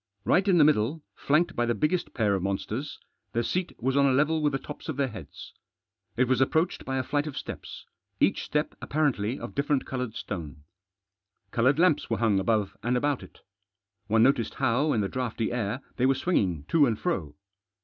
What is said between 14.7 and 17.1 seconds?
in the draughty air, they were swinging to and